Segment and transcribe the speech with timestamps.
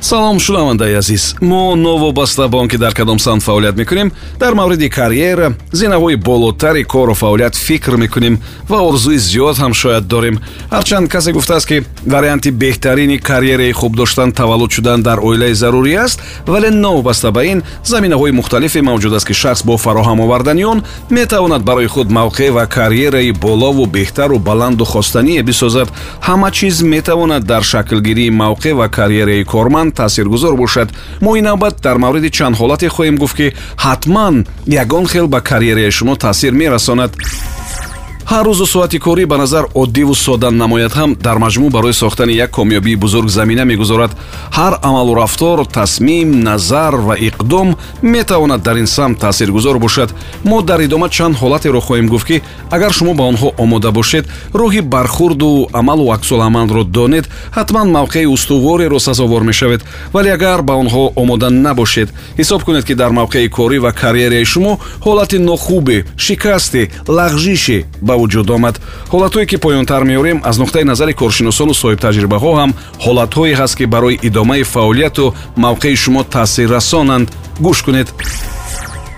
[0.00, 1.34] салом шунавандаи азиз.
[1.40, 6.84] Мо новобаста ба он ки дар кадом санд фаъолият мекунем дар мавриди карьера зинаҳои болотари
[6.84, 10.40] кору фаъолият фикр мекунем ва орзуи зиёд ҳам шояд дорем.
[10.70, 16.20] Ҳарчанд касе гуфтааст ки варианти беҳтарини карьераи хуб доштан таваллуд шудан дар оилаи зарурӣ аст
[16.46, 21.62] вале новобаста ба ин заминаҳои мухталифе мавҷуд аст ки шахс бо фароҳам овардани он метавонад
[21.62, 25.88] барои худ мавқеъ ва карьераи болову беҳтару баланду хостание бисозад.
[26.22, 30.88] Ҳама чиз метавонад дар шаклгирии мавқеъ ва карьераи корманд ҳатман таъсиргузор бошад.
[31.20, 35.90] мо ин навбат дар мавриди чанд ҳолате хоҳем гуфт ки ҳатман ягон хел ба карьераи
[35.90, 37.10] шумо таъсир мерасонад
[38.32, 40.92] ҳар рӯзу соати корӣ ба назар оддиву сода намояд.
[40.92, 44.10] Ҳам дар маҷмӯъ барои сохтани як комёбии бузург замина мегузорад.
[44.58, 50.14] Ҳар амалу рафтор тасмим назар ва иқдом метавонад дар ин самт таъсиргузор бошад.
[50.44, 54.80] Мо дар идома чанд ҳолатеро хоҳем гуфт ки агар шумо ба онҳо омода бошед роҳи
[54.80, 57.24] бархурду амалу аксуламалро донед
[57.56, 59.80] ҳатман мавқеи устувореро сазовор мешавед.
[60.12, 64.78] Вале агар ба онҳо омода набошед ҳисоб кунед ки дар мавқеи корӣ ва карьераи шумо
[65.04, 68.76] ҳолати нохубе шикасте лағжише ба вуҷуд омад.
[69.12, 72.70] Ҳолатҳое ки поёнтар меорем аз нуқтаи назари коршиносону соҳибтаҷрибаҳо ҳам
[73.04, 77.28] ҳолатҳое ҳаст ки барои идомаи фаъолияту мавқеи шумо таъсиррасонанд.
[77.64, 78.08] Гӯш кунед.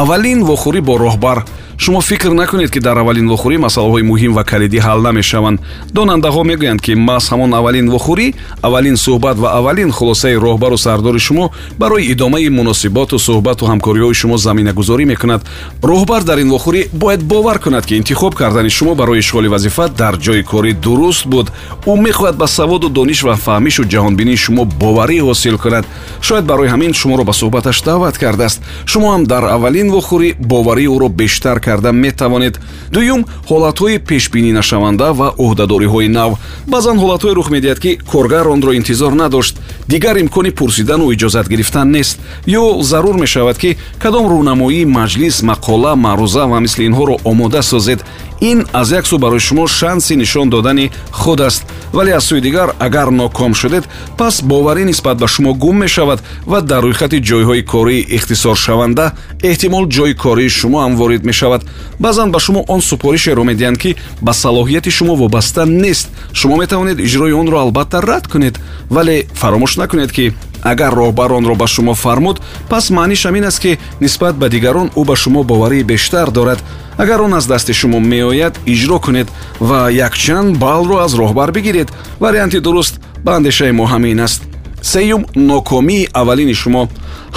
[0.00, 1.38] Аввалин вохӯрӣ бо роҳбар
[1.78, 5.60] шумо фикр накунед ки дар аввалин вохӯрӣ масъалаҳои муҳим ва калидӣ ҳал намешаванд.
[5.92, 11.50] Донандаҳо мегӯянд ки маҳз ҳамон аввалин вохӯрӣ аввалин суҳбат ва аввалин хулосаи роҳбару сардори шумо
[11.78, 15.42] барои идомаи муносиботу суҳбату ҳамкориҳои шумо заминагузорӣ мекунад.
[15.82, 20.14] Роҳбар дар ин вохӯрӣ бояд бовар кунад ки интихоб кардани шумо барои ишғоли вазифа дар
[20.16, 21.46] ҷои корӣ дуруст буд.
[21.86, 25.84] Ӯ мехоҳад ба саводу дониш ва фаҳмишу ҷаҳонбинии шумо боварӣ ҳосил кунад.
[26.26, 28.58] Шояд барои ҳамин шуморо ба суҳбаташ даъват кардааст.
[28.86, 32.54] Шумо ҳам дар аввалин вохӯрӣ боварии ӯро бештар карда метавонед
[32.94, 36.30] дуюм ҳолатҳои пешбининашаванда ва ӯҳдадориҳои нав.
[36.72, 39.54] Баъзан ҳолатҳое рух медиҳад ки коргар онро интизор надошт
[39.92, 42.16] дигар имкони пурсидану иҷозат гирифтан нест.
[42.60, 43.70] Ё зарур мешавад ки
[44.02, 48.00] кадом рӯнамоӣ маҷлис мақола маъруза ва мисли инҳоро омода созед
[48.40, 51.62] ин аз як сӯ барои шумо шанси нишон додани худ аст.
[51.92, 53.84] Вале аз сӯи дигар агар ноком шудед
[54.18, 59.12] пас боварӣ нисбат ба шумо гум мешавад ва дар рӯйхати ҷойҳои кории ихтисоршаванда
[59.42, 61.55] эҳтимол ҷойи кории шумо ҳам ворид мешавад
[61.98, 66.08] баъзан ба шумо он супоришеро медиҳанд ки ба салоҳияти шумо вобаста нест.
[66.32, 71.66] Шумо метавонед иҷрои онро албатта рад кунед вале фаромӯш накунед ки агар роҳбар онро ба
[71.66, 76.30] шумо фармуд пас маъниш ҳамин аст ки нисбат ба дигарон ӯ ба шумо боварии бештар
[76.30, 76.62] дорад.
[76.98, 79.28] Агар он аз дасти шумо меояд иҷро кунед
[79.60, 81.92] ва якчанд баллро аз роҳбар бигиред.
[82.20, 84.42] Варианти дуруст ба андешаи мо ҳамин аст
[84.92, 86.88] сеюм нокомии аввалини шумо.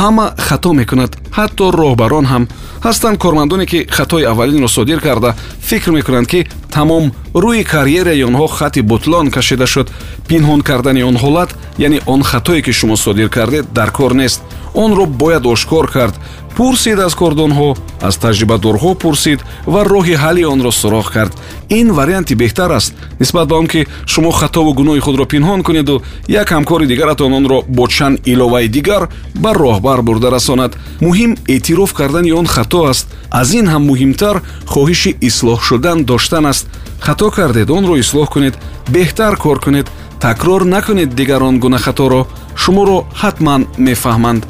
[0.00, 1.12] Ҳама хато мекунад.
[1.36, 2.44] Ҳатто роҳбарон ҳам.
[2.86, 5.34] Ҳастанд кормандоне ки хатои аввалинро содир карда.
[5.68, 6.40] Фикр мекунанд ки
[6.74, 9.88] тамом рӯи карьераи онҳо хати бутлон кашида шуд.
[10.28, 14.40] Пинҳон кардани он ҳолат яъне он хатое ки шумо содир кардед дар кор нест.
[14.74, 16.14] Онро бояд ошкор кард
[16.56, 17.70] пурсид аз кордонҳо
[18.08, 19.40] аз таҷрибадорҳо пурсид
[19.72, 21.32] ва роҳи ҳалли онро суроғ кард.
[21.78, 23.80] Ин варианти беҳтар аст нисбат ба он ки
[24.12, 26.02] шумо хатову гуноҳи худро пинҳон кунеду
[26.40, 29.02] як ҳамкори дигаратон онро бо чанд иловаи дигар
[29.42, 30.72] ба роҳбар бурда расонад.
[31.06, 33.06] Муҳим эътироф кардани он хато аст.
[33.40, 34.36] Аз ин ҳам муҳимтар
[34.72, 36.64] хоҳиши ислоҳ шудан доштан аст.
[37.06, 38.54] Хато кардед онро ислоҳ кунед
[38.94, 39.86] беҳтар кор кунед
[40.24, 42.20] такрор накунед дигарон гуна хаторо
[42.62, 44.42] шуморо ҳатман мефаҳманд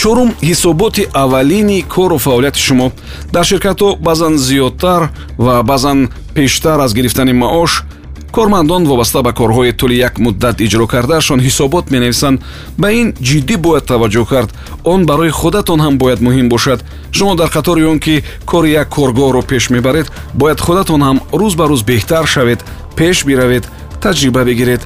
[0.00, 2.92] чорум ҳисоботи аввалини кору фаъолияти шумо.
[3.32, 5.02] Дар ширкатҳо баъзан зиёдтар
[5.38, 7.84] ва баъзан пештар аз гирифтани маош
[8.32, 12.40] кормандон вобаста ба корҳои тӯли як муддат иҷро кардаашон ҳисобот менависанд.
[12.78, 14.50] Ба ин ҷиддӣ бояд таваҷҷӯҳ кард.
[14.84, 16.80] Он барои худатон ҳам бояд муҳим бошад.
[17.16, 18.14] Шумо дар қатори он ки
[18.50, 20.06] кори як коргоҳро пеш мебаред
[20.40, 22.60] бояд худатон ҳам рӯз ба рӯз беҳтар шавед
[22.98, 23.64] пеш биравед
[24.02, 24.82] таҷриба бигиред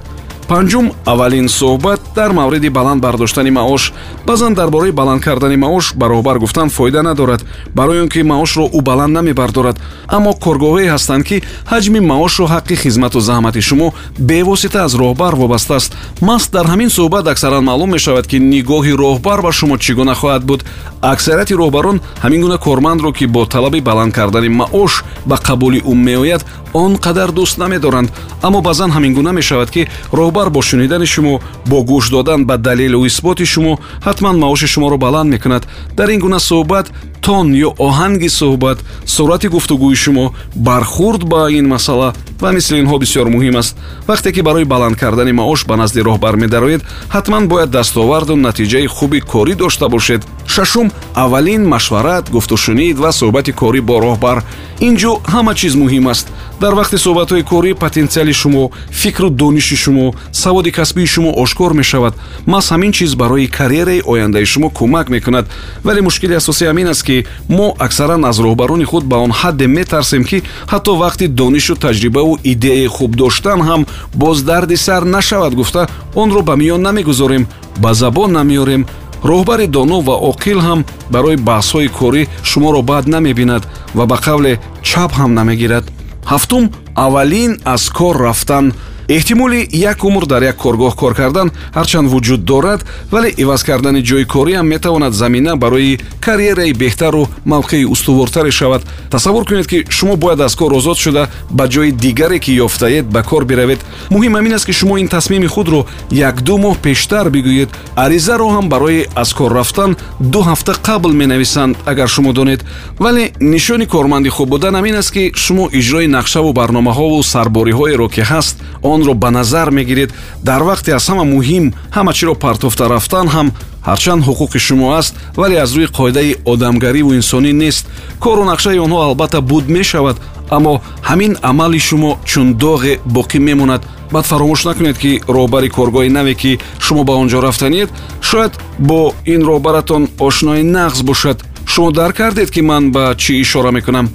[0.49, 3.93] панҷум аввалин суҳбат дар мавриди баланд бардоштани маош.
[4.27, 7.45] Баъзан дар бораи баланд кардани маош ба роҳбар гуфтан фоида надорад.
[7.75, 9.77] Барои он ки маошро ӯ баланд намебардорад.
[10.09, 15.97] Аммо коргоҳое ҳастанд ки ҳаҷми маошу ҳаққи хизмату заҳмати шумо бевосита аз роҳбар вобаста аст.
[16.21, 20.43] Маст дар ҳамин суҳбат аксаран маълум мешавад ки нигоҳи роҳбар ба шумо чӣ гуна хоҳад
[20.45, 20.65] буд.
[21.03, 26.43] Аксарияти роҳбарон ҳамин гуна кормандро ки бо талаби баланд кардани маош ба қабули ӯ меояд
[26.75, 28.09] он қадар дӯст намедоранд.
[28.43, 29.89] Аммо баъзан ҳамин гуна мешавад ки
[30.35, 35.31] роҳбар бо шунидани шумо бо гӯш додан ба далелу исботи шумо ҳатман маоши шуморо баланд
[35.31, 35.67] мекунад.
[35.97, 36.87] Дар ин гуна суҳбат
[37.23, 43.27] тон ё оҳанги суҳбат сурати гуфтугӯи шумо бархурд ба ин масъала ва мисли инҳо бисёр
[43.35, 43.77] муҳим аст.
[44.09, 46.83] Вақте ки барои баланд кардани маош ба назди роҳбар медароед
[47.15, 50.23] ҳатман бояд дастоварду натиҷаи хуби корӣ дошта бошед.
[50.47, 54.39] Шашум аввалин машварат гуфтушунид ва суҳбати корӣ бо роҳбар.
[54.87, 56.27] Ин ҷо ҳама чиз муҳим аст.
[56.61, 58.71] Дар вақти суҳбатҳои корӣ потенсиали шумо
[59.01, 62.15] фикру дониши шумо саводи касбии шумо ошкор мешавад.
[62.53, 65.47] Маҳз ҳамин чиз барои карьераи ояндаи шумо кӯмак мекунад.
[65.85, 67.17] Вале мушкили асосӣ ҳамин аст ки
[67.49, 70.43] мо аксаран аз роҳбарони худ ба он ҳадде метарсем ки
[70.73, 73.83] ҳатто вақти донишу таҷрибаву идеяи хуб доштан ҳам
[74.23, 75.83] боз дарди сар нашавад гуфта.
[76.23, 77.45] Онро ба миён намегузорем
[77.83, 78.83] ба забон намеорем
[79.31, 80.81] роҳбари доно ва оқил ҳам
[81.15, 83.63] барои баҳсҳои корӣ шуморо бад намебинад
[83.97, 84.53] ва ба қавле
[84.89, 85.85] чап ҳам намегирад.
[86.31, 86.65] Ҳафтум
[87.05, 88.67] аввалин аз кор рафтан
[89.09, 92.81] эҳтимоли як умр дар як коргоҳ кор кардан ҳарчанд вуҷуд дорад
[93.11, 98.83] вале иваз кардани ҷойи кориам метавонад замина барои карьераи беҳтару мавқеи устувортаре шавад.
[99.11, 103.23] Тасаввур кунед ки шумо бояд аз кор озод шуда ба ҷои дигаре ки ёфтаед ба
[103.23, 103.81] кор биравед.
[104.11, 107.69] Муҳим амин аст ки шумо ин тасмими худро якду моҳ пештар бигӯед.
[107.97, 112.65] Аризаро ҳам барои аз кор рафтан ду ҳафта қабл менависанд агар шумо донед.
[112.99, 118.57] Вале нишони корманди хуб будан амин аст ки шумо иҷрои нақшаву барномаҳову сарбориҳоеро ки ҳаст
[118.95, 120.11] онро ба назар мегиред
[120.49, 121.65] дар вақте аз ҳама муҳим
[121.97, 123.49] ҳама чиро партофта рафтан ҳам
[123.89, 127.85] ҳарчанд ҳуқуқи шумо аст вале аз рӯи қоидаи одамгариву инсонӣ нест.
[128.25, 130.17] Кору нақшаи онҳо албатта буд мешавад
[130.57, 130.73] аммо
[131.09, 133.83] ҳамин амали шумо чун доғе боқӣ мемонад.
[134.13, 136.53] Баъд фаромӯш накунед ки роҳбари коргоҳи наве ки
[136.85, 137.91] шумо ба он ҷо рафтаниед
[138.29, 139.01] шояд бо
[139.35, 141.39] ин роҳбаратон ошнои нағз бошад.
[141.73, 144.07] Шумо дарк кардед ки ман ба чӣ ишора мекунам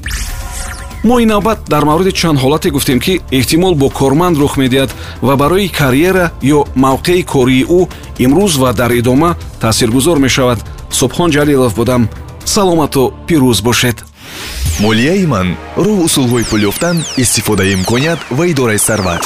[1.04, 4.92] мо ин навбат дар мавриди чанд ҳолате гуфтем ки эҳтимол бо корманд рух медиҳад
[5.22, 7.88] ва барои карьера ё мавқеи кории ӯ
[8.26, 10.60] имрӯз ва дар идома таъсиргузор мешавад.
[10.92, 12.10] Субҳон ҷалилов будам.
[12.46, 13.98] Саломату пирӯз бошед.
[14.80, 15.48] Молияи ман
[15.86, 19.24] роҳ усулҳои пул ёфтан истифодаи имконият ва идораи сарват